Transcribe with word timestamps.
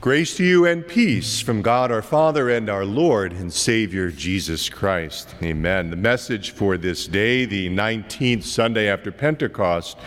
Grace 0.00 0.34
to 0.38 0.42
you 0.42 0.64
and 0.64 0.88
peace 0.88 1.42
from 1.42 1.60
God 1.60 1.92
our 1.92 2.00
Father 2.00 2.48
and 2.48 2.70
our 2.70 2.86
Lord 2.86 3.34
and 3.34 3.52
Savior 3.52 4.10
Jesus 4.10 4.70
Christ. 4.70 5.34
Amen. 5.42 5.90
The 5.90 5.96
message 5.96 6.52
for 6.52 6.78
this 6.78 7.06
day, 7.06 7.44
the 7.44 7.68
19th 7.68 8.44
Sunday 8.44 8.88
after 8.88 9.12
Pentecost, 9.12 9.98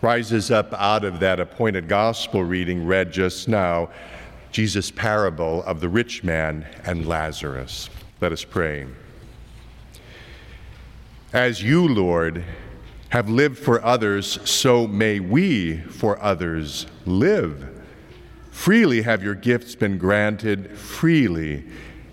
rises 0.00 0.52
up 0.52 0.72
out 0.74 1.02
of 1.02 1.18
that 1.18 1.40
appointed 1.40 1.88
gospel 1.88 2.44
reading 2.44 2.86
read 2.86 3.10
just 3.10 3.48
now, 3.48 3.88
Jesus' 4.52 4.92
parable 4.92 5.64
of 5.64 5.80
the 5.80 5.88
rich 5.88 6.22
man 6.22 6.64
and 6.84 7.04
Lazarus. 7.08 7.90
Let 8.20 8.30
us 8.30 8.44
pray. 8.44 8.86
As 11.32 11.60
you, 11.64 11.88
Lord, 11.88 12.44
have 13.08 13.28
lived 13.28 13.58
for 13.58 13.84
others, 13.84 14.38
so 14.48 14.86
may 14.86 15.18
we 15.18 15.78
for 15.78 16.22
others 16.22 16.86
live. 17.06 17.71
Freely 18.52 19.02
have 19.02 19.24
your 19.24 19.34
gifts 19.34 19.74
been 19.74 19.98
granted, 19.98 20.78
freely 20.78 21.64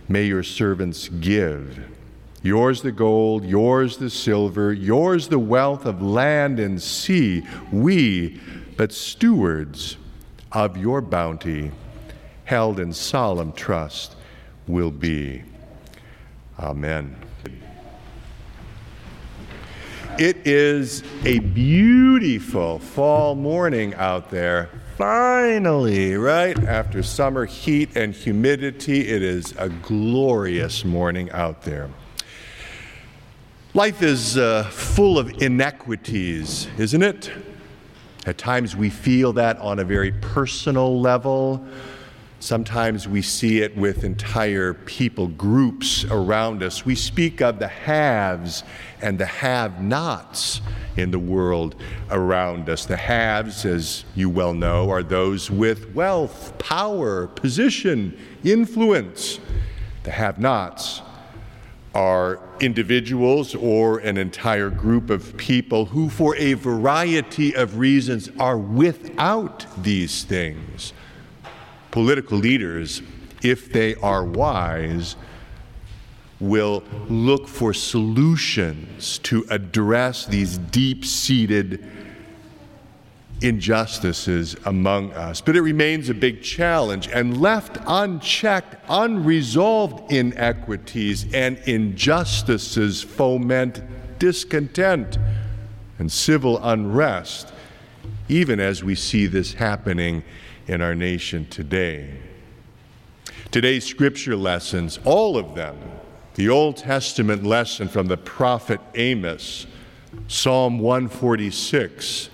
may 0.08 0.24
your 0.24 0.42
servants 0.42 1.08
give. 1.08 1.80
Yours 2.42 2.82
the 2.82 2.92
gold, 2.92 3.44
yours 3.44 3.98
the 3.98 4.10
silver, 4.10 4.74
yours 4.74 5.28
the 5.28 5.38
wealth 5.38 5.86
of 5.86 6.02
land 6.02 6.58
and 6.58 6.82
sea. 6.82 7.46
We, 7.72 8.40
but 8.78 8.92
stewards 8.94 9.98
of 10.52 10.78
your 10.78 11.02
bounty, 11.02 11.72
held 12.46 12.80
in 12.80 12.94
solemn 12.94 13.52
trust, 13.52 14.16
will 14.66 14.92
be. 14.92 15.44
Amen. 16.58 17.16
It 20.18 20.48
is 20.48 21.04
a 21.26 21.40
beautiful 21.40 22.80
fall 22.80 23.36
morning 23.36 23.94
out 23.96 24.32
there. 24.32 24.70
Finally, 25.00 26.16
right 26.16 26.62
after 26.66 27.02
summer 27.02 27.46
heat 27.46 27.96
and 27.96 28.14
humidity, 28.14 29.08
it 29.08 29.24
is 29.24 29.56
a 29.58 29.70
glorious 29.70 30.84
morning 30.84 31.32
out 31.32 31.62
there. 31.62 31.90
Life 33.74 34.02
is 34.02 34.38
uh, 34.38 34.64
full 34.66 35.18
of 35.18 35.42
inequities, 35.42 36.68
isn't 36.78 37.02
it? 37.02 37.32
At 38.26 38.38
times 38.38 38.76
we 38.76 38.90
feel 38.90 39.32
that 39.32 39.58
on 39.60 39.80
a 39.80 39.86
very 39.86 40.12
personal 40.12 41.00
level. 41.00 41.66
Sometimes 42.42 43.06
we 43.06 43.22
see 43.22 43.60
it 43.60 43.76
with 43.76 44.06
entire 44.06 44.74
people 44.74 45.28
groups 45.28 46.06
around 46.06 46.64
us. 46.64 46.86
We 46.86 46.96
speak 46.96 47.42
of 47.42 47.60
the 47.60 47.68
haves 47.68 48.64
and 49.02 49.20
the 49.20 49.26
have 49.26 49.84
nots 49.84 50.62
in 50.96 51.12
the 51.12 51.20
world 51.20 51.76
around 52.10 52.70
us. 52.70 52.86
The 52.86 52.96
haves, 52.96 53.66
as 53.66 54.06
you 54.16 54.30
well 54.30 54.54
know, 54.54 54.90
are 54.90 55.04
those 55.04 55.52
with 55.52 55.94
wealth, 55.94 56.58
power, 56.60 57.28
position, 57.28 58.18
influence. 58.46 59.42
The 60.04 60.12
have 60.12 60.40
nots 60.40 61.02
are 61.94 62.40
individuals 62.62 63.54
or 63.54 64.00
an 64.00 64.16
entire 64.18 64.70
group 64.70 65.10
of 65.10 65.36
people 65.36 65.88
who, 65.88 66.08
for 66.08 66.38
a 66.38 66.54
variety 66.54 67.54
of 67.54 67.78
reasons, 67.78 68.30
are 68.40 68.58
without 68.58 69.66
these 69.84 70.24
things 70.24 70.94
political 71.92 72.38
leaders, 72.38 73.02
if 73.42 73.72
they 73.72 73.96
are 73.96 74.24
wise, 74.24 75.16
will 76.40 76.84
look 77.10 77.48
for 77.48 77.74
solutions 77.74 79.20
to 79.20 79.46
address 79.50 80.26
these 80.26 80.58
deep 80.58 81.04
seated 81.04 81.86
injustices 83.42 84.56
among 84.66 85.14
us. 85.14 85.42
But 85.42 85.56
it 85.56 85.62
remains 85.62 86.10
a 86.10 86.14
big 86.14 86.42
challenge, 86.42 87.08
and 87.08 87.40
left 87.42 87.78
unchecked, 87.88 88.76
unresolved 88.90 90.12
inequities 90.12 91.34
and 91.34 91.58
injustices 91.60 93.02
foment 93.02 93.82
discontent 94.20 95.18
and 95.98 96.12
civil 96.12 96.60
unrest, 96.64 97.54
even 98.28 98.60
as 98.60 98.84
we 98.84 98.96
see 98.96 99.26
this 99.26 99.54
happening 99.54 100.24
in 100.70 100.82
our 100.82 100.94
nation 100.94 101.48
today. 101.48 102.08
Today's 103.50 103.84
scripture 103.84 104.36
lessons, 104.36 105.00
all 105.04 105.36
of 105.36 105.56
them, 105.56 105.76
the 106.36 106.48
Old 106.48 106.78
Testament 106.78 107.44
lesson 107.44 107.88
from 107.88 108.06
the 108.06 108.18
prophet 108.18 108.80
Amos, 108.94 109.66
Psalm 110.28 110.78
146, 110.78 112.30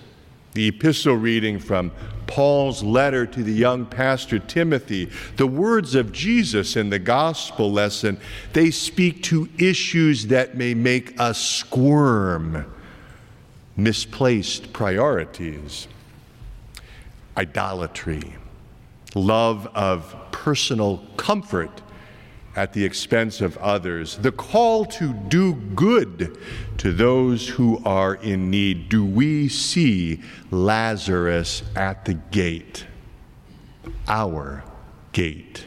the 0.52 0.68
epistle 0.68 1.16
reading 1.16 1.60
from 1.60 1.94
Paul's 2.28 2.84
letter 2.84 3.26
to 3.26 3.42
the 3.42 3.54
young 3.54 3.86
pastor 3.86 4.40
Timothy, 4.40 5.10
the 5.38 5.48
words 5.48 5.96
of 5.96 6.12
Jesus 6.12 6.76
in 6.76 6.90
the 6.90 7.00
gospel 7.00 7.72
lesson, 7.72 8.20
they 8.52 8.70
speak 8.70 9.24
to 9.24 9.48
issues 9.58 10.28
that 10.28 10.58
may 10.58 10.74
make 10.74 11.18
us 11.22 11.42
squirm, 11.42 12.66
misplaced 13.78 14.74
priorities 14.74 15.88
idolatry, 17.38 18.36
love 19.14 19.68
of 19.74 20.16
personal 20.32 20.98
comfort 21.18 21.82
at 22.56 22.72
the 22.72 22.84
expense 22.86 23.42
of 23.42 23.58
others, 23.58 24.18
the 24.18 24.32
call 24.32 24.86
to 24.86 25.14
do 25.14 25.54
good 25.54 26.38
to 26.78 26.94
those 26.94 27.50
who 27.50 27.82
are 27.84 28.16
in 28.16 28.50
need. 28.50 28.88
Do 28.88 29.06
we 29.06 29.50
see 29.50 30.22
Lazarus 30.52 31.64
at 31.76 32.06
the 32.06 32.14
gate? 32.14 32.86
Our 34.08 34.64
gate. 35.12 35.66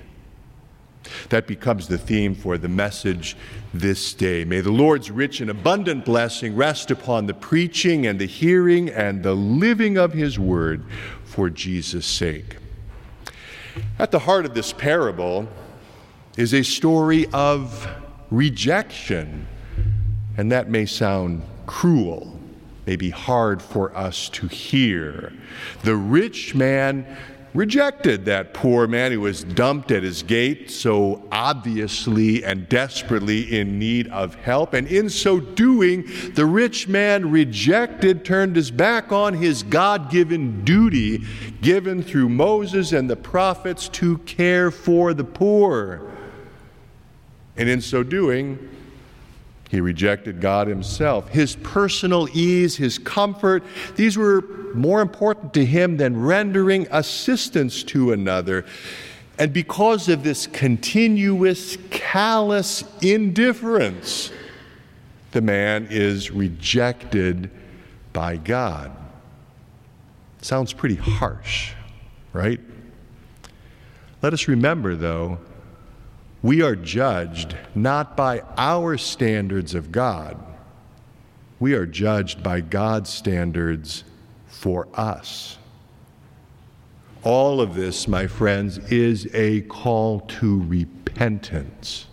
That 1.31 1.47
becomes 1.47 1.89
the 1.89 1.99
theme 1.99 2.35
for 2.35 2.59
the 2.59 2.69
message 2.69 3.37
this 3.73 4.15
day. 4.15 4.45
May 4.45 4.61
the 4.61 4.73
Lord's 4.73 5.11
rich 5.11 5.41
and 5.41 5.51
abundant 5.51 6.05
blessing 6.05 6.57
rest 6.57 6.91
upon 6.91 7.27
the 7.27 7.35
preaching 7.35 8.07
and 8.07 8.19
the 8.19 8.27
hearing 8.27 8.89
and 8.89 9.23
the 9.23 9.35
living 9.35 9.97
of 9.97 10.13
His 10.13 10.39
word 10.39 10.85
for 11.39 11.49
Jesus' 11.49 12.05
sake. 12.05 12.57
At 13.97 14.11
the 14.11 14.19
heart 14.19 14.45
of 14.45 14.55
this 14.55 14.73
parable 14.73 15.47
is 16.37 16.53
a 16.53 16.65
story 16.65 17.29
of 17.33 17.87
rejection, 18.33 19.47
and 20.37 20.51
that 20.51 20.69
may 20.69 20.85
sound 20.85 21.45
cruel, 21.65 22.41
may 22.87 22.97
be 22.97 23.11
hard 23.11 23.63
for 23.63 23.97
us 23.97 24.29
to 24.31 24.49
hear. 24.49 25.33
The 25.85 25.95
rich 25.95 26.57
man 26.57 27.07
rejected 27.59 28.25
that 28.25 28.55
poor 28.55 28.87
man 28.87 29.11
who 29.11 29.21
was 29.21 29.43
dumped 29.43 29.91
at 29.91 30.05
his 30.05 30.23
gate, 30.23 30.71
so 30.71 31.21
obviously 31.33 32.45
and 32.45 32.69
desperately 32.69 33.59
in 33.59 33.81
need 33.81 34.07
of 34.11 34.37
help. 34.37 34.75
And 34.75 34.87
in 34.87 35.11
so 35.11 35.41
doing, 35.41 36.09
the 36.35 36.47
rich 36.47 36.87
man 36.87 37.33
rejected, 37.33 38.25
turned 38.25 38.55
his 38.55 38.71
back 38.71 39.11
on 39.11 39.35
his 39.35 39.65
God 39.65 40.09
given 40.09 40.65
duty 40.65 41.25
given 41.61 42.01
through 42.01 42.29
Moses 42.29 42.93
and 42.93 43.11
the 43.11 43.17
prophets 43.17 43.89
to 43.89 44.19
care 44.19 44.71
for 44.71 45.13
the 45.13 45.25
poor. 45.25 46.13
And 47.57 47.69
in 47.69 47.81
so 47.81 48.05
doing, 48.05 48.71
he 49.69 49.81
rejected 49.81 50.41
God 50.41 50.67
himself. 50.67 51.29
His 51.29 51.57
personal 51.57 52.29
ease, 52.33 52.77
his 52.77 52.99
comfort, 52.99 53.63
these 53.97 54.17
were 54.17 54.43
more 54.75 55.01
important 55.01 55.53
to 55.55 55.65
him 55.65 55.97
than 55.99 56.21
rendering 56.21 56.87
assistance 56.91 57.83
to 57.85 58.13
another. 58.13 58.65
And 59.39 59.53
because 59.53 60.09
of 60.09 60.25
this 60.25 60.47
continuous, 60.47 61.77
callous 61.91 62.83
indifference, 63.03 64.33
the 65.33 65.43
man 65.43 65.87
is 65.91 66.31
rejected 66.31 67.51
by 68.13 68.37
God. 68.37 68.91
Sounds 70.41 70.73
pretty 70.73 70.97
harsh, 70.97 71.73
right? 72.33 72.61
Let 74.23 74.33
us 74.33 74.49
remember, 74.49 74.97
though, 74.97 75.39
we 76.43 76.63
are 76.63 76.77
judged 76.77 77.57
not 77.75 78.17
by 78.17 78.43
our 78.57 78.97
standards 78.97 79.75
of 79.75 79.91
God, 79.91 80.37
we 81.59 81.75
are 81.75 81.87
judged 81.87 82.43
by 82.43 82.61
God's 82.61 83.11
standards 83.11 84.05
for 84.47 84.89
us. 84.95 85.59
All 87.25 87.61
of 87.61 87.75
this, 87.75 88.07
my 88.07 88.27
friends, 88.27 88.79
is 88.91 89.29
a 89.35 89.63
call 89.63 90.21
to 90.21 90.63
repentance. 90.63 92.07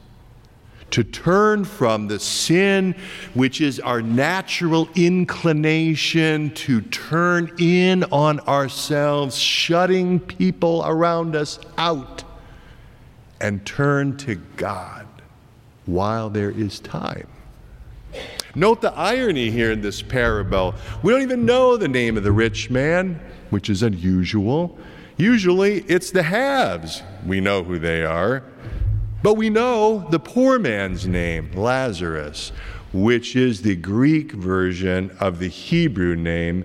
To 0.91 1.03
turn 1.03 1.63
from 1.63 2.07
the 2.07 2.19
sin 2.19 2.95
which 3.33 3.61
is 3.61 3.79
our 3.79 4.01
natural 4.01 4.89
inclination 4.95 6.51
to 6.51 6.81
turn 6.81 7.53
in 7.59 8.03
on 8.05 8.39
ourselves, 8.41 9.37
shutting 9.37 10.19
people 10.19 10.83
around 10.85 11.35
us 11.35 11.59
out 11.77 12.24
and 13.41 13.65
turn 13.65 14.17
to 14.17 14.35
God 14.57 15.07
while 15.85 16.29
there 16.29 16.51
is 16.51 16.79
time. 16.79 17.27
Note 18.55 18.81
the 18.81 18.93
irony 18.93 19.51
here 19.51 19.71
in 19.71 19.81
this 19.81 20.01
parable. 20.01 20.73
We 21.03 21.11
don't 21.11 21.21
even 21.21 21.45
know 21.45 21.75
the 21.75 21.87
name 21.87 22.15
of 22.15 22.23
the 22.23 22.31
rich 22.31 22.69
man, 22.69 23.19
which 23.49 23.69
is 23.69 23.83
unusual. 23.83 24.77
Usually 25.17 25.81
it's 25.81 26.11
the 26.11 26.23
haves. 26.23 27.03
We 27.25 27.41
know 27.41 27.63
who 27.63 27.79
they 27.79 28.03
are. 28.05 28.43
But 29.21 29.35
we 29.35 29.49
know 29.49 30.07
the 30.09 30.19
poor 30.19 30.59
man's 30.59 31.07
name, 31.07 31.51
Lazarus, 31.53 32.51
which 32.93 33.35
is 33.35 33.61
the 33.61 33.75
Greek 33.75 34.31
version 34.31 35.15
of 35.19 35.39
the 35.39 35.47
Hebrew 35.47 36.15
name 36.15 36.63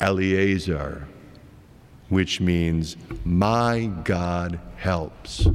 Eleazar, 0.00 1.06
which 2.08 2.40
means, 2.40 2.96
My 3.24 3.86
God 4.04 4.58
helps. 4.76 5.46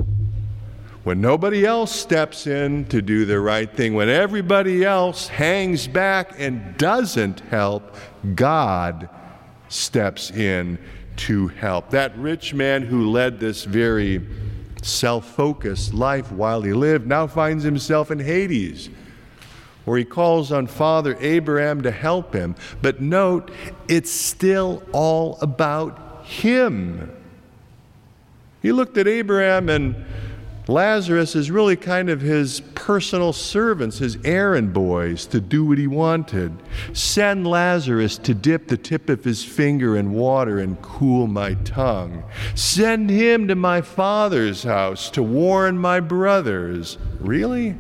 When 1.08 1.22
nobody 1.22 1.66
else 1.66 1.96
steps 1.96 2.48
in 2.48 2.84
to 2.88 3.02
do 3.02 3.24
the 3.24 3.40
right 3.40 3.74
thing, 3.74 3.94
when 3.94 4.10
everybody 4.10 4.84
else 4.84 5.30
hangs 5.30 5.88
back 5.88 6.34
and 6.38 6.78
doesn't 6.78 7.40
help, 7.50 7.96
God 8.36 9.08
steps 9.70 10.32
in 10.32 10.78
to 11.16 11.48
help. 11.48 11.92
That 11.92 12.18
rich 12.18 12.54
man 12.54 12.82
who 12.82 13.10
led 13.10 13.40
this 13.40 13.64
very 13.64 14.28
self 14.82 15.34
focused 15.34 15.94
life 15.94 16.30
while 16.30 16.62
he 16.62 16.74
lived 16.74 17.08
now 17.08 17.26
finds 17.26 17.64
himself 17.64 18.12
in 18.12 18.20
Hades, 18.20 18.90
where 19.86 19.98
he 19.98 20.04
calls 20.04 20.52
on 20.52 20.68
Father 20.68 21.16
Abraham 21.22 21.84
to 21.84 21.92
help 21.92 22.34
him. 22.34 22.54
But 22.82 23.00
note, 23.00 23.50
it's 23.88 24.12
still 24.12 24.84
all 24.92 25.38
about 25.40 26.26
him. 26.26 27.14
He 28.62 28.74
looked 28.74 28.98
at 28.98 29.08
Abraham 29.08 29.70
and 29.70 30.06
Lazarus 30.68 31.36
is 31.36 31.50
really 31.50 31.76
kind 31.76 32.10
of 32.10 32.22
his 32.22 32.62
personal 32.76 33.32
servants, 33.32 34.00
his 34.00 34.18
errand 34.26 34.74
boys 34.74 35.26
to 35.28 35.40
do 35.40 35.66
what 35.66 35.78
he 35.78 35.88
wanted. 35.88 36.52
Send 36.94 37.48
Lazarus 37.48 38.18
to 38.20 38.34
dip 38.34 38.68
the 38.68 38.78
tip 38.78 39.10
of 39.10 39.24
his 39.24 39.44
finger 39.44 39.96
in 39.96 40.12
water 40.14 40.60
and 40.60 40.82
cool 40.82 41.28
my 41.28 41.54
tongue. 41.54 42.24
Send 42.56 43.10
him 43.10 43.48
to 43.48 43.56
my 43.56 43.82
father's 43.82 44.64
house 44.64 45.10
to 45.12 45.24
warn 45.24 45.78
my 45.78 46.00
brothers. 46.00 46.98
Really? 47.20 47.76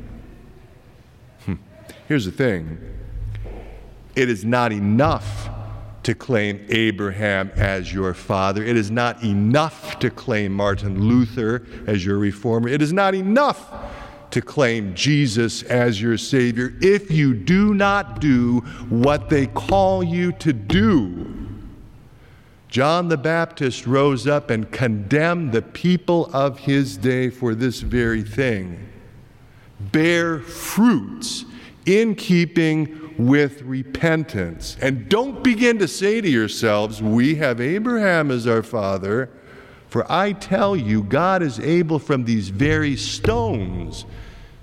Hmm. 1.45 1.55
Here's 2.07 2.25
the 2.25 2.31
thing 2.31 2.77
it 4.15 4.29
is 4.29 4.45
not 4.45 4.71
enough 4.71 5.49
to 6.07 6.15
claim 6.15 6.65
Abraham 6.69 7.51
as 7.57 7.93
your 7.93 8.13
father. 8.13 8.63
It 8.63 8.77
is 8.77 8.89
not 8.89 9.21
enough 9.25 9.99
to 9.99 10.09
claim 10.09 10.53
Martin 10.53 11.05
Luther 11.05 11.67
as 11.85 12.05
your 12.05 12.17
reformer. 12.17 12.69
It 12.69 12.81
is 12.81 12.93
not 12.93 13.13
enough 13.13 13.73
to 14.31 14.41
claim 14.41 14.95
Jesus 14.95 15.63
as 15.63 16.01
your 16.01 16.17
Savior 16.17 16.73
if 16.79 17.11
you 17.11 17.33
do 17.33 17.73
not 17.73 18.21
do 18.21 18.59
what 18.87 19.27
they 19.27 19.47
call 19.47 20.01
you 20.01 20.31
to 20.31 20.53
do. 20.53 21.45
John 22.69 23.09
the 23.09 23.17
Baptist 23.17 23.85
rose 23.85 24.25
up 24.27 24.49
and 24.49 24.71
condemned 24.71 25.51
the 25.51 25.61
people 25.61 26.29
of 26.31 26.59
his 26.59 26.95
day 26.95 27.29
for 27.29 27.53
this 27.53 27.81
very 27.81 28.23
thing. 28.23 28.87
Bear 29.81 30.39
fruits 30.39 31.43
in 31.87 32.13
keeping 32.13 33.15
with 33.17 33.63
repentance. 33.63 34.77
And 34.81 35.09
don't 35.09 35.43
begin 35.43 35.79
to 35.79 35.87
say 35.87 36.21
to 36.21 36.29
yourselves, 36.29 37.01
We 37.01 37.35
have 37.35 37.59
Abraham 37.59 38.29
as 38.29 38.45
our 38.45 38.61
father. 38.61 39.31
For 39.89 40.09
I 40.11 40.33
tell 40.33 40.75
you, 40.75 41.01
God 41.01 41.41
is 41.41 41.59
able 41.59 41.97
from 41.97 42.25
these 42.25 42.49
very 42.49 42.97
stones 42.97 44.05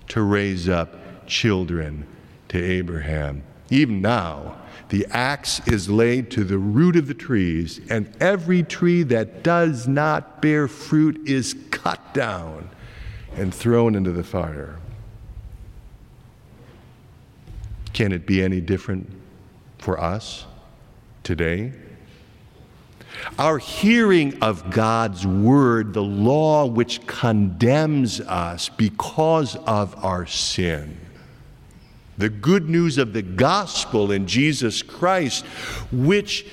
to 0.08 0.22
raise 0.22 0.68
up 0.68 1.26
children 1.26 2.06
to 2.48 2.62
Abraham. 2.62 3.42
Even 3.70 4.02
now, 4.02 4.58
the 4.90 5.06
axe 5.10 5.66
is 5.66 5.88
laid 5.88 6.30
to 6.32 6.44
the 6.44 6.58
root 6.58 6.94
of 6.94 7.08
the 7.08 7.14
trees, 7.14 7.80
and 7.88 8.14
every 8.20 8.62
tree 8.62 9.02
that 9.04 9.42
does 9.42 9.88
not 9.88 10.42
bear 10.42 10.68
fruit 10.68 11.26
is 11.26 11.56
cut 11.70 12.12
down 12.12 12.68
and 13.34 13.52
thrown 13.52 13.94
into 13.94 14.12
the 14.12 14.22
fire. 14.22 14.78
Can 17.94 18.10
it 18.10 18.26
be 18.26 18.42
any 18.42 18.60
different 18.60 19.08
for 19.78 19.98
us 19.98 20.44
today? 21.22 21.72
Our 23.38 23.58
hearing 23.58 24.42
of 24.42 24.70
God's 24.70 25.24
word, 25.24 25.94
the 25.94 26.02
law 26.02 26.66
which 26.66 27.06
condemns 27.06 28.20
us 28.20 28.68
because 28.68 29.54
of 29.54 30.04
our 30.04 30.26
sin, 30.26 30.98
the 32.18 32.28
good 32.28 32.68
news 32.68 32.98
of 32.98 33.12
the 33.12 33.22
gospel 33.22 34.10
in 34.10 34.26
Jesus 34.26 34.82
Christ, 34.82 35.46
which 35.92 36.46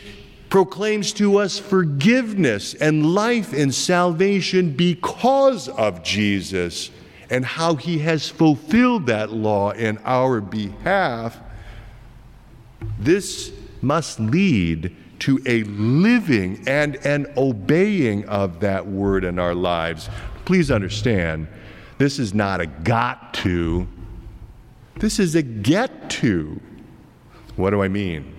proclaims 0.50 1.12
to 1.14 1.38
us 1.38 1.58
forgiveness 1.58 2.76
and 2.76 3.16
life 3.16 3.52
and 3.54 3.74
salvation 3.74 4.72
because 4.72 5.70
of 5.70 6.04
Jesus 6.04 6.92
and 7.32 7.46
how 7.46 7.76
he 7.76 8.00
has 8.00 8.30
fulfilled 8.30 9.08
that 9.08 9.32
law 9.32 9.72
in 9.72 9.98
our 10.04 10.42
behalf, 10.42 11.40
this 13.00 13.54
must 13.82 14.20
lead 14.20 14.96
to 15.20 15.40
a 15.46 15.64
living 15.64 16.62
and 16.68 16.98
an 17.06 17.26
obeying 17.38 18.28
of 18.28 18.60
that 18.60 18.86
word 18.86 19.24
in 19.24 19.40
our 19.40 19.56
lives. 19.56 20.10
Please 20.44 20.70
understand, 20.70 21.48
this 21.98 22.20
is 22.20 22.34
not 22.34 22.60
a 22.60 22.66
got 22.66 23.34
to, 23.36 23.88
this 24.98 25.18
is 25.18 25.34
a 25.36 25.42
get 25.42 26.10
to. 26.10 26.60
What 27.56 27.70
do 27.70 27.82
I 27.82 27.88
mean? 27.88 28.36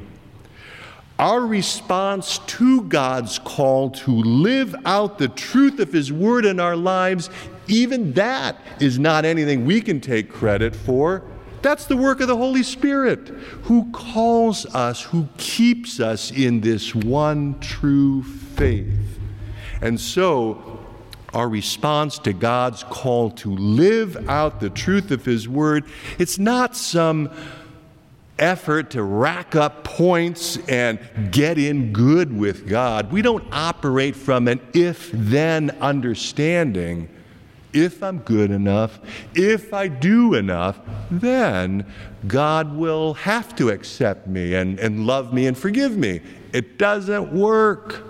Our 1.19 1.47
response 1.47 2.38
to 2.38 2.83
God's 2.83 3.38
call 3.38 3.91
to 3.91 4.11
live 4.11 4.75
out 4.85 5.19
the 5.19 5.29
truth 5.29 5.79
of 5.79 5.93
His 5.93 6.12
Word 6.12 6.45
in 6.45 6.59
our 6.59 6.77
lives 6.77 7.31
even 7.69 8.12
that 8.14 8.56
is 8.81 8.99
not 8.99 9.25
anything 9.25 9.64
we 9.64 9.81
can 9.81 10.00
take 10.00 10.31
credit 10.31 10.75
for. 10.75 11.23
That's 11.62 11.87
the 11.87 11.97
work 11.97 12.20
of 12.20 12.29
the 12.29 12.37
Holy 12.37 12.64
Spirit 12.64 13.29
who 13.64 13.91
calls 13.93 14.67
us, 14.75 15.03
who 15.03 15.29
keeps 15.38 16.00
us 16.00 16.32
in 16.32 16.61
this 16.61 16.94
one 16.94 17.59
true 17.61 18.25
faith. 18.25 19.20
And 19.81 20.00
so, 20.00 20.81
our 21.32 21.49
response 21.49 22.19
to 22.20 22.32
God's 22.32 22.82
call 22.85 23.31
to 23.31 23.55
live 23.55 24.29
out 24.29 24.61
the 24.61 24.70
truth 24.70 25.11
of 25.11 25.25
His 25.25 25.49
Word, 25.49 25.85
it's 26.19 26.38
not 26.38 26.76
some 26.76 27.31
effort 28.38 28.91
to 28.91 29.03
rack 29.03 29.55
up 29.55 29.85
points 29.85 30.59
and 30.69 30.99
get 31.31 31.59
in 31.59 31.93
good 31.93 32.37
with 32.37 32.69
God. 32.69 33.12
We 33.12 33.23
don't 33.23 33.44
operate 33.53 34.17
from 34.17 34.49
an 34.49 34.61
if 34.75 35.11
then 35.12 35.70
understanding 35.81 37.09
if 37.73 38.03
I'm 38.03 38.19
good 38.19 38.50
enough, 38.50 39.00
if 39.35 39.73
I 39.73 39.88
do 39.88 40.35
enough, 40.35 40.79
then 41.11 41.87
God 42.26 42.76
will 42.76 43.14
have 43.14 43.57
to 43.57 43.71
accept 43.71 44.26
me 44.26 44.55
and, 44.55 44.79
and 44.79 45.07
love 45.07 45.33
me 45.33 45.47
and 45.47 45.57
forgive 45.57 45.97
me. 45.97 46.21
It 46.52 46.79
doesn't 46.79 47.33
work. 47.33 48.02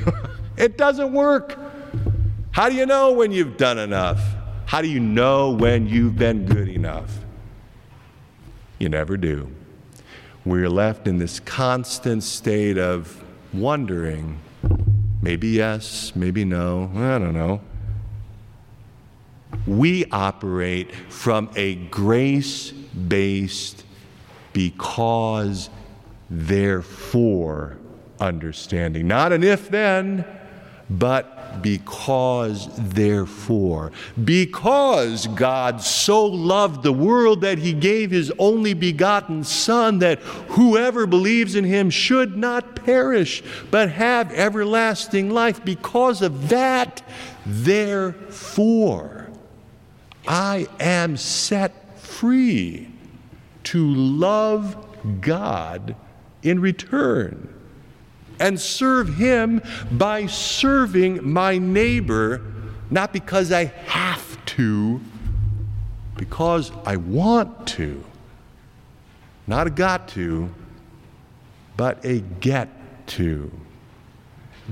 it 0.56 0.78
doesn't 0.78 1.12
work. 1.12 1.58
How 2.52 2.68
do 2.68 2.74
you 2.74 2.86
know 2.86 3.12
when 3.12 3.32
you've 3.32 3.56
done 3.56 3.78
enough? 3.78 4.20
How 4.66 4.80
do 4.80 4.88
you 4.88 5.00
know 5.00 5.50
when 5.50 5.88
you've 5.88 6.16
been 6.16 6.46
good 6.46 6.68
enough? 6.68 7.18
You 8.78 8.88
never 8.88 9.16
do. 9.16 9.50
We're 10.44 10.70
left 10.70 11.06
in 11.06 11.18
this 11.18 11.40
constant 11.40 12.22
state 12.22 12.78
of 12.78 13.22
wondering 13.52 14.38
maybe 15.20 15.48
yes, 15.48 16.12
maybe 16.14 16.44
no, 16.44 16.90
I 16.94 17.18
don't 17.18 17.34
know 17.34 17.60
we 19.66 20.04
operate 20.06 20.94
from 20.94 21.50
a 21.56 21.74
grace 21.74 22.70
based 22.72 23.84
because 24.52 25.70
therefore 26.28 27.76
understanding. 28.20 29.08
Not 29.08 29.32
an 29.32 29.42
if 29.42 29.68
then, 29.68 30.24
but 30.88 31.62
because 31.62 32.68
therefore. 32.76 33.92
Because 34.22 35.26
God 35.28 35.80
so 35.80 36.26
loved 36.26 36.82
the 36.82 36.92
world 36.92 37.40
that 37.42 37.58
he 37.58 37.72
gave 37.72 38.10
his 38.10 38.32
only 38.38 38.74
begotten 38.74 39.44
Son, 39.44 39.98
that 39.98 40.20
whoever 40.50 41.06
believes 41.06 41.54
in 41.54 41.64
him 41.64 41.90
should 41.90 42.36
not 42.36 42.76
perish, 42.76 43.42
but 43.70 43.90
have 43.90 44.32
everlasting 44.32 45.30
life. 45.30 45.64
Because 45.64 46.22
of 46.22 46.48
that, 46.48 47.02
therefore. 47.44 49.19
I 50.26 50.66
am 50.78 51.16
set 51.16 51.98
free 51.98 52.88
to 53.64 53.86
love 53.86 54.76
God 55.20 55.96
in 56.42 56.60
return 56.60 57.52
and 58.38 58.58
serve 58.58 59.16
Him 59.16 59.62
by 59.92 60.26
serving 60.26 61.28
my 61.30 61.58
neighbor, 61.58 62.42
not 62.90 63.12
because 63.12 63.52
I 63.52 63.66
have 63.86 64.44
to, 64.46 65.00
because 66.16 66.72
I 66.84 66.96
want 66.96 67.66
to. 67.68 68.04
Not 69.46 69.66
a 69.66 69.70
got 69.70 70.08
to, 70.08 70.48
but 71.76 72.04
a 72.04 72.20
get 72.20 72.68
to. 73.08 73.50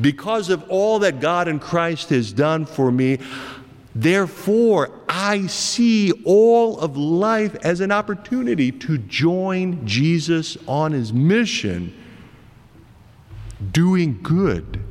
because 0.01 0.49
of 0.51 0.63
all 0.71 1.01
that 1.01 1.21
God 1.21 1.49
and 1.49 1.61
Christ 1.61 2.11
has 2.11 2.33
done 2.33 2.67
for 2.67 2.93
me, 2.93 3.19
therefore 4.03 4.91
I 5.09 5.47
see 5.47 6.13
all 6.25 6.79
of 6.79 6.97
life 6.97 7.57
as 7.65 7.81
an 7.81 7.91
opportunity 7.91 8.71
to 8.71 8.99
join 8.99 9.87
Jesus 9.87 10.57
on 10.67 10.93
his 10.93 11.13
mission, 11.13 11.93
doing 13.73 14.21
good 14.23 14.85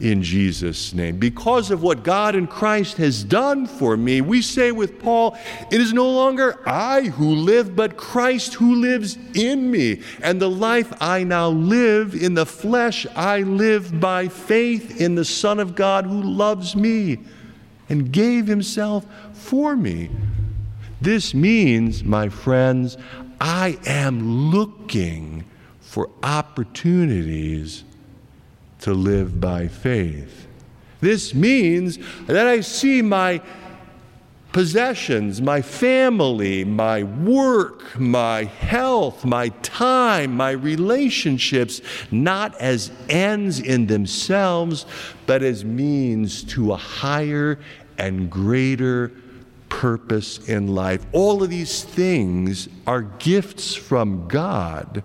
in 0.00 0.22
Jesus' 0.22 0.92
name. 0.92 1.18
Because 1.18 1.70
of 1.70 1.82
what 1.82 2.02
God 2.02 2.34
in 2.34 2.46
Christ 2.46 2.98
has 2.98 3.24
done 3.24 3.66
for 3.66 3.96
me, 3.96 4.20
we 4.20 4.42
say 4.42 4.72
with 4.72 4.98
Paul, 4.98 5.38
it 5.70 5.80
is 5.80 5.92
no 5.92 6.10
longer 6.10 6.60
I 6.68 7.02
who 7.02 7.34
live, 7.34 7.74
but 7.74 7.96
Christ 7.96 8.54
who 8.54 8.74
lives 8.74 9.16
in 9.34 9.70
me. 9.70 10.02
And 10.22 10.40
the 10.40 10.50
life 10.50 10.92
I 11.00 11.24
now 11.24 11.48
live 11.48 12.14
in 12.14 12.34
the 12.34 12.46
flesh, 12.46 13.06
I 13.16 13.40
live 13.40 13.98
by 13.98 14.28
faith 14.28 15.00
in 15.00 15.14
the 15.14 15.24
Son 15.24 15.58
of 15.58 15.74
God 15.74 16.04
who 16.04 16.22
loves 16.22 16.76
me 16.76 17.20
and 17.88 18.12
gave 18.12 18.46
himself 18.46 19.06
for 19.32 19.76
me. 19.76 20.10
This 21.00 21.34
means, 21.34 22.02
my 22.02 22.28
friends, 22.28 22.96
I 23.40 23.78
am 23.86 24.50
looking 24.50 25.44
for 25.80 26.10
opportunities 26.22 27.84
to 28.80 28.94
live 28.94 29.40
by 29.40 29.68
faith. 29.68 30.46
This 31.00 31.34
means 31.34 31.98
that 32.26 32.46
I 32.46 32.60
see 32.60 33.02
my 33.02 33.40
possessions, 34.54 35.42
my 35.42 35.60
family, 35.60 36.64
my 36.64 37.02
work, 37.02 37.98
my 37.98 38.44
health, 38.44 39.24
my 39.24 39.48
time, 39.62 40.36
my 40.36 40.52
relationships, 40.52 41.80
not 42.12 42.54
as 42.60 42.92
ends 43.08 43.58
in 43.58 43.88
themselves, 43.88 44.86
but 45.26 45.42
as 45.42 45.64
means 45.64 46.44
to 46.44 46.72
a 46.72 46.76
higher 46.76 47.58
and 47.98 48.30
greater 48.30 49.10
purpose 49.68 50.48
in 50.48 50.68
life. 50.68 51.04
All 51.10 51.42
of 51.42 51.50
these 51.50 51.82
things 51.82 52.68
are 52.86 53.02
gifts 53.02 53.74
from 53.74 54.28
God 54.28 55.02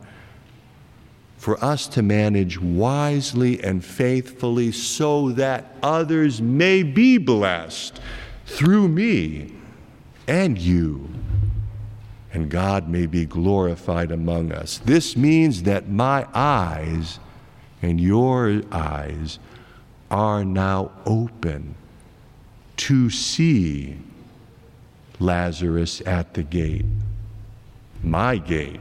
for 1.37 1.61
us 1.63 1.87
to 1.87 2.03
manage 2.03 2.61
wisely 2.61 3.63
and 3.63 3.83
faithfully 3.83 4.71
so 4.71 5.31
that 5.31 5.75
others 5.81 6.39
may 6.39 6.83
be 6.83 7.17
blessed 7.17 7.99
through 8.49 8.87
me 8.87 9.53
and 10.27 10.57
you, 10.57 11.09
and 12.33 12.49
God 12.49 12.87
may 12.87 13.05
be 13.05 13.25
glorified 13.25 14.11
among 14.11 14.51
us. 14.51 14.79
This 14.79 15.15
means 15.15 15.63
that 15.63 15.89
my 15.89 16.27
eyes 16.33 17.19
and 17.81 17.99
your 17.99 18.61
eyes 18.71 19.39
are 20.11 20.43
now 20.43 20.91
open 21.05 21.75
to 22.77 23.09
see 23.09 23.97
Lazarus 25.19 26.01
at 26.05 26.33
the 26.33 26.43
gate, 26.43 26.85
my 28.03 28.37
gate 28.37 28.79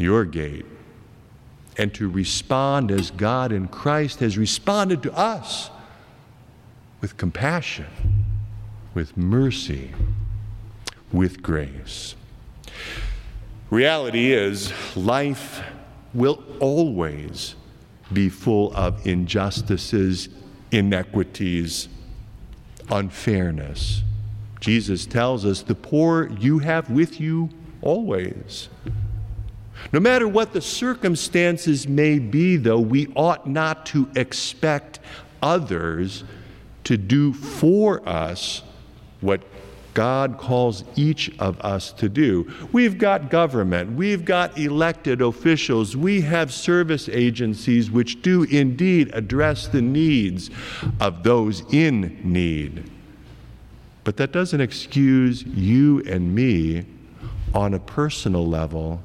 your 0.00 0.24
gate, 0.24 0.66
and 1.76 1.92
to 1.94 2.08
respond 2.08 2.90
as 2.90 3.10
God 3.10 3.52
in 3.52 3.68
Christ 3.68 4.20
has 4.20 4.36
responded 4.36 5.02
to 5.02 5.12
us 5.12 5.70
with 7.00 7.16
compassion, 7.16 7.86
with 8.94 9.16
mercy, 9.16 9.92
with 11.12 11.42
grace. 11.42 12.14
Reality 13.70 14.32
is, 14.32 14.72
life 14.96 15.62
will 16.12 16.42
always 16.58 17.54
be 18.12 18.28
full 18.28 18.74
of 18.74 19.06
injustices, 19.06 20.28
inequities, 20.72 21.88
unfairness. 22.90 24.02
Jesus 24.60 25.06
tells 25.06 25.46
us, 25.46 25.62
The 25.62 25.74
poor 25.74 26.28
you 26.38 26.58
have 26.58 26.90
with 26.90 27.20
you 27.20 27.48
always. 27.80 28.68
No 29.92 30.00
matter 30.00 30.28
what 30.28 30.52
the 30.52 30.60
circumstances 30.60 31.88
may 31.88 32.18
be, 32.18 32.56
though, 32.56 32.80
we 32.80 33.06
ought 33.16 33.48
not 33.48 33.86
to 33.86 34.08
expect 34.14 35.00
others 35.42 36.24
to 36.90 36.98
do 36.98 37.32
for 37.32 38.02
us 38.08 38.62
what 39.20 39.40
God 39.94 40.38
calls 40.38 40.82
each 40.96 41.30
of 41.38 41.60
us 41.60 41.92
to 41.92 42.08
do. 42.08 42.52
We've 42.72 42.98
got 42.98 43.30
government, 43.30 43.92
we've 43.92 44.24
got 44.24 44.58
elected 44.58 45.22
officials, 45.22 45.96
we 45.96 46.20
have 46.22 46.52
service 46.52 47.08
agencies 47.08 47.92
which 47.92 48.22
do 48.22 48.42
indeed 48.42 49.12
address 49.14 49.68
the 49.68 49.80
needs 49.80 50.50
of 50.98 51.22
those 51.22 51.62
in 51.72 52.18
need. 52.24 52.90
But 54.02 54.16
that 54.16 54.32
doesn't 54.32 54.60
excuse 54.60 55.44
you 55.44 56.02
and 56.08 56.34
me 56.34 56.86
on 57.54 57.74
a 57.74 57.78
personal 57.78 58.48
level 58.48 59.00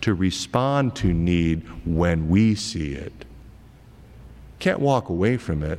to 0.00 0.14
respond 0.14 0.96
to 0.96 1.12
need 1.12 1.62
when 1.86 2.28
we 2.28 2.56
see 2.56 2.94
it. 2.94 3.24
Can't 4.58 4.80
walk 4.80 5.10
away 5.10 5.36
from 5.36 5.62
it. 5.62 5.78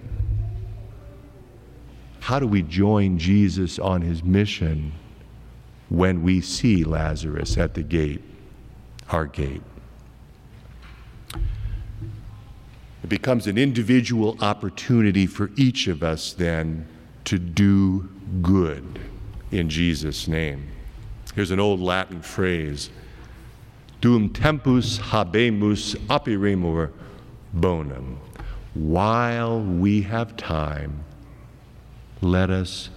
How 2.25 2.39
do 2.39 2.47
we 2.47 2.63
join 2.63 3.19
Jesus 3.19 3.77
on 3.77 4.01
his 4.01 4.23
mission 4.23 4.93
when 5.89 6.23
we 6.23 6.41
see 6.41 6.83
Lazarus 6.83 7.55
at 7.55 7.75
the 7.75 7.83
gate, 7.83 8.23
our 9.11 9.27
gate? 9.27 9.61
It 11.35 13.09
becomes 13.09 13.45
an 13.45 13.59
individual 13.59 14.39
opportunity 14.41 15.27
for 15.27 15.51
each 15.55 15.85
of 15.85 16.01
us 16.01 16.33
then 16.33 16.87
to 17.25 17.37
do 17.37 18.09
good 18.41 18.99
in 19.51 19.69
Jesus' 19.69 20.27
name. 20.27 20.67
Here's 21.35 21.51
an 21.51 21.59
old 21.59 21.79
Latin 21.79 22.23
phrase 22.23 22.89
dum 24.01 24.29
tempus 24.29 24.97
habemus 24.97 25.95
operemur 26.07 26.91
bonum. 27.53 28.19
While 28.73 29.61
we 29.61 30.01
have 30.01 30.35
time, 30.35 31.05
let 32.25 32.49
us 32.49 32.89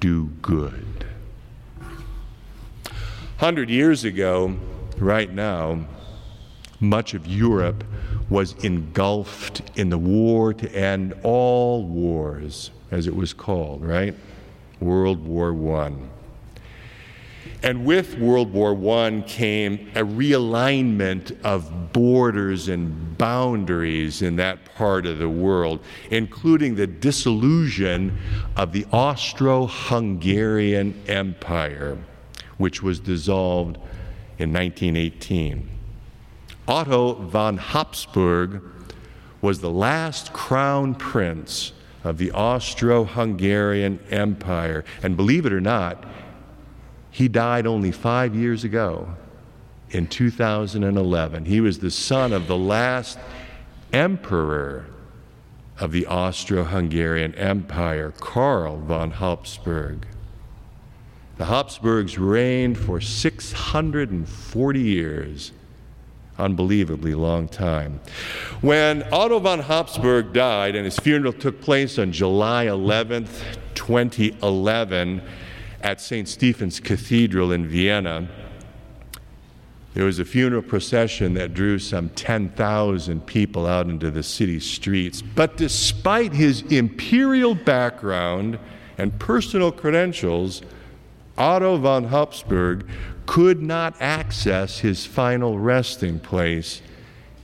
do 0.00 0.26
good. 0.42 1.06
Hundred 3.38 3.70
years 3.70 4.04
ago, 4.04 4.56
right 4.98 5.32
now, 5.32 5.86
much 6.78 7.14
of 7.14 7.26
Europe 7.26 7.84
was 8.28 8.52
engulfed 8.64 9.62
in 9.78 9.88
the 9.88 9.98
war 9.98 10.52
to 10.52 10.70
end 10.74 11.14
all 11.22 11.84
wars, 11.84 12.70
as 12.90 13.06
it 13.06 13.16
was 13.16 13.32
called, 13.32 13.82
right? 13.82 14.14
World 14.80 15.24
War 15.24 15.54
One. 15.54 16.10
And 17.62 17.84
with 17.84 18.18
World 18.18 18.52
War 18.52 18.72
I 18.98 19.22
came 19.26 19.90
a 19.94 20.02
realignment 20.02 21.40
of 21.42 21.92
borders 21.92 22.68
and 22.68 23.16
boundaries 23.16 24.22
in 24.22 24.36
that 24.36 24.74
part 24.74 25.06
of 25.06 25.18
the 25.18 25.28
world, 25.28 25.80
including 26.10 26.74
the 26.74 26.86
dissolution 26.86 28.18
of 28.56 28.72
the 28.72 28.86
Austro 28.92 29.66
Hungarian 29.66 31.02
Empire, 31.08 31.98
which 32.58 32.82
was 32.82 33.00
dissolved 33.00 33.76
in 34.38 34.52
1918. 34.52 35.68
Otto 36.68 37.14
von 37.14 37.56
Habsburg 37.56 38.62
was 39.40 39.60
the 39.60 39.70
last 39.70 40.32
crown 40.32 40.94
prince 40.94 41.72
of 42.04 42.18
the 42.18 42.30
Austro 42.32 43.04
Hungarian 43.04 43.98
Empire. 44.10 44.84
And 45.02 45.16
believe 45.16 45.46
it 45.46 45.52
or 45.52 45.60
not, 45.60 46.04
he 47.16 47.28
died 47.28 47.66
only 47.66 47.90
five 47.90 48.34
years 48.34 48.62
ago 48.62 49.08
in 49.88 50.06
2011. 50.06 51.46
He 51.46 51.62
was 51.62 51.78
the 51.78 51.90
son 51.90 52.34
of 52.34 52.46
the 52.46 52.58
last 52.58 53.18
emperor 53.90 54.84
of 55.80 55.92
the 55.92 56.06
Austro 56.08 56.64
Hungarian 56.64 57.34
Empire, 57.36 58.12
Karl 58.20 58.76
von 58.76 59.12
Habsburg. 59.12 60.06
The 61.38 61.46
Habsburgs 61.46 62.18
reigned 62.18 62.76
for 62.76 63.00
640 63.00 64.78
years. 64.78 65.52
Unbelievably 66.36 67.14
long 67.14 67.48
time. 67.48 67.98
When 68.60 69.02
Otto 69.10 69.38
von 69.38 69.60
Habsburg 69.60 70.34
died 70.34 70.76
and 70.76 70.84
his 70.84 70.98
funeral 70.98 71.32
took 71.32 71.62
place 71.62 71.98
on 71.98 72.12
July 72.12 72.66
11th, 72.66 73.42
2011, 73.74 75.22
at 75.80 76.00
St. 76.00 76.28
Stephen's 76.28 76.80
Cathedral 76.80 77.52
in 77.52 77.66
Vienna, 77.66 78.28
there 79.94 80.04
was 80.04 80.18
a 80.18 80.24
funeral 80.26 80.60
procession 80.60 81.32
that 81.34 81.54
drew 81.54 81.78
some 81.78 82.10
10,000 82.10 83.24
people 83.26 83.66
out 83.66 83.86
into 83.86 84.10
the 84.10 84.22
city 84.22 84.60
streets. 84.60 85.22
But 85.22 85.56
despite 85.56 86.34
his 86.34 86.60
imperial 86.62 87.54
background 87.54 88.58
and 88.98 89.18
personal 89.18 89.72
credentials, 89.72 90.60
Otto 91.38 91.78
von 91.78 92.04
Habsburg 92.04 92.86
could 93.24 93.62
not 93.62 93.96
access 94.00 94.78
his 94.80 95.06
final 95.06 95.58
resting 95.58 96.20
place 96.20 96.82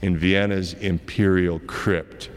in 0.03 0.17
Vienna's 0.17 0.73
imperial 0.75 1.59
crypt. 1.59 2.29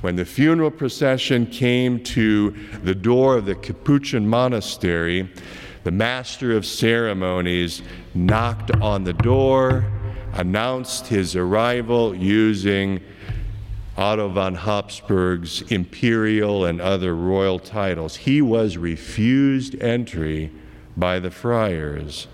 When 0.00 0.14
the 0.14 0.24
funeral 0.24 0.70
procession 0.70 1.46
came 1.46 2.02
to 2.04 2.54
the 2.84 2.94
door 2.94 3.36
of 3.36 3.46
the 3.46 3.56
Capuchin 3.56 4.28
monastery, 4.28 5.28
the 5.82 5.90
master 5.90 6.56
of 6.56 6.64
ceremonies 6.64 7.82
knocked 8.14 8.70
on 8.76 9.02
the 9.02 9.12
door, 9.12 9.84
announced 10.34 11.08
his 11.08 11.34
arrival 11.34 12.14
using 12.14 13.00
Otto 13.96 14.28
von 14.28 14.54
Habsburg's 14.54 15.62
imperial 15.62 16.64
and 16.64 16.80
other 16.80 17.16
royal 17.16 17.58
titles. 17.58 18.14
He 18.14 18.40
was 18.40 18.76
refused 18.76 19.74
entry 19.82 20.52
by 20.96 21.18
the 21.18 21.32
friars, 21.32 22.28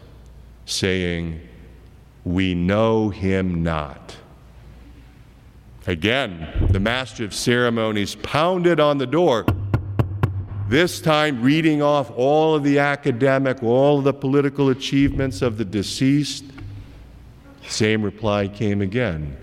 saying, 0.66 1.40
We 2.25 2.54
know 2.54 3.09
him 3.09 3.62
not. 3.62 4.16
Again, 5.86 6.68
the 6.70 6.80
master 6.80 7.24
of 7.24 7.34
ceremonies 7.34 8.14
pounded 8.14 8.80
on 8.80 8.96
the 8.96 9.06
door, 9.06 9.44
this 10.66 10.98
time 10.98 11.42
reading 11.42 11.82
off 11.82 12.10
all 12.16 12.54
of 12.54 12.64
the 12.64 12.78
academic, 12.78 13.62
all 13.62 13.98
of 13.98 14.04
the 14.04 14.14
political 14.14 14.70
achievements 14.70 15.42
of 15.42 15.58
the 15.58 15.64
deceased. 15.64 16.44
Same 17.66 18.02
reply 18.02 18.48
came 18.48 18.80
again 18.80 19.36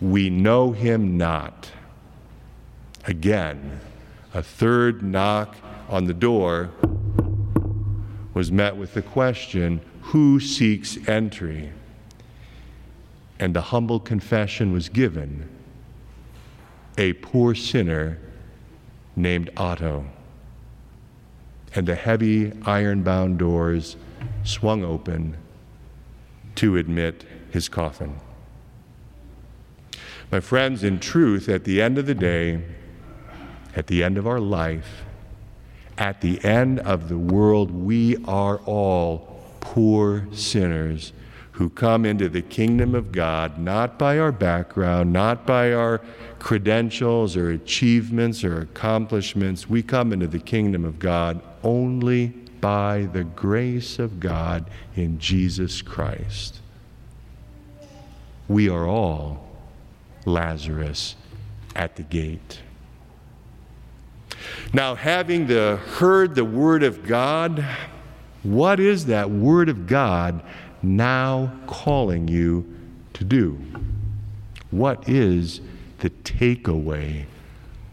We 0.00 0.30
know 0.30 0.72
him 0.72 1.18
not. 1.18 1.70
Again, 3.06 3.80
a 4.32 4.42
third 4.42 5.02
knock 5.02 5.54
on 5.90 6.06
the 6.06 6.14
door 6.14 6.70
was 8.32 8.50
met 8.50 8.74
with 8.76 8.94
the 8.94 9.02
question 9.02 9.82
Who 10.00 10.40
seeks 10.40 10.96
entry? 11.06 11.72
And 13.38 13.54
the 13.54 13.60
humble 13.60 14.00
confession 14.00 14.72
was 14.72 14.88
given 14.88 15.53
a 16.96 17.12
poor 17.14 17.54
sinner 17.54 18.18
named 19.16 19.50
Otto. 19.56 20.06
And 21.74 21.86
the 21.86 21.94
heavy 21.94 22.52
iron 22.64 23.02
bound 23.02 23.38
doors 23.38 23.96
swung 24.44 24.84
open 24.84 25.36
to 26.56 26.76
admit 26.76 27.24
his 27.50 27.68
coffin. 27.68 28.20
My 30.30 30.40
friends, 30.40 30.82
in 30.82 31.00
truth, 31.00 31.48
at 31.48 31.64
the 31.64 31.82
end 31.82 31.98
of 31.98 32.06
the 32.06 32.14
day, 32.14 32.62
at 33.76 33.88
the 33.88 34.02
end 34.02 34.18
of 34.18 34.26
our 34.26 34.40
life, 34.40 35.04
at 35.98 36.20
the 36.20 36.42
end 36.44 36.80
of 36.80 37.08
the 37.08 37.18
world, 37.18 37.70
we 37.70 38.16
are 38.24 38.58
all 38.58 39.42
poor 39.60 40.26
sinners 40.32 41.12
who 41.54 41.70
come 41.70 42.04
into 42.04 42.28
the 42.28 42.42
kingdom 42.42 42.96
of 42.96 43.12
God 43.12 43.58
not 43.58 43.96
by 43.96 44.18
our 44.18 44.32
background, 44.32 45.12
not 45.12 45.46
by 45.46 45.72
our 45.72 46.00
credentials 46.40 47.36
or 47.36 47.50
achievements 47.50 48.42
or 48.42 48.60
accomplishments. 48.60 49.70
We 49.70 49.80
come 49.80 50.12
into 50.12 50.26
the 50.26 50.40
kingdom 50.40 50.84
of 50.84 50.98
God 50.98 51.40
only 51.62 52.28
by 52.60 53.08
the 53.12 53.22
grace 53.22 54.00
of 54.00 54.18
God 54.18 54.68
in 54.96 55.20
Jesus 55.20 55.80
Christ. 55.80 56.60
We 58.48 58.68
are 58.68 58.88
all 58.88 59.48
Lazarus 60.24 61.14
at 61.76 61.94
the 61.94 62.02
gate. 62.02 62.62
Now, 64.72 64.96
having 64.96 65.46
the, 65.46 65.76
heard 65.76 66.34
the 66.34 66.44
word 66.44 66.82
of 66.82 67.06
God, 67.06 67.64
what 68.42 68.80
is 68.80 69.06
that 69.06 69.30
word 69.30 69.68
of 69.68 69.86
God 69.86 70.42
now 70.84 71.52
calling 71.66 72.28
you 72.28 72.64
to 73.14 73.24
do? 73.24 73.58
What 74.70 75.08
is 75.08 75.60
the 75.98 76.10
takeaway 76.10 77.26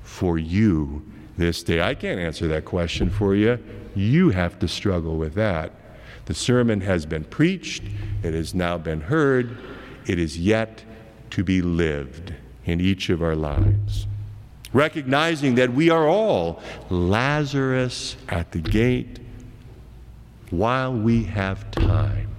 for 0.04 0.38
you 0.38 1.06
this 1.38 1.64
day? 1.64 1.82
I 1.82 1.96
can't 1.96 2.20
answer 2.20 2.48
that 2.50 2.66
question 2.66 3.10
for 3.10 3.36
you. 3.36 3.60
You 3.96 4.30
have 4.30 4.60
to 4.60 4.68
struggle 4.68 5.18
with 5.18 5.34
that. 5.36 5.72
The 6.26 6.34
sermon 6.34 6.82
has 6.82 7.06
been 7.06 7.24
preached, 7.24 7.84
it 8.24 8.34
has 8.34 8.54
now 8.54 8.78
been 8.78 9.02
heard, 9.02 9.58
it 10.08 10.20
is 10.20 10.38
yet 10.38 10.84
to 11.32 11.44
be 11.44 11.62
lived 11.62 12.34
in 12.66 12.80
each 12.80 13.10
of 13.10 13.22
our 13.22 13.36
lives. 13.36 14.08
Recognizing 14.74 15.56
that 15.56 15.74
we 15.74 15.90
are 15.90 16.08
all 16.08 16.62
Lazarus 16.90 18.16
at 18.30 18.52
the 18.52 18.60
gate 18.60 19.20
while 20.50 20.94
we 20.94 21.24
have 21.24 21.70
time 21.72 22.31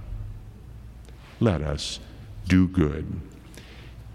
let 1.43 1.61
us 1.61 1.99
do 2.47 2.67
good. 2.67 3.19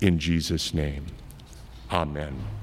In 0.00 0.18
Jesus' 0.18 0.72
name, 0.72 1.06
amen. 1.90 2.57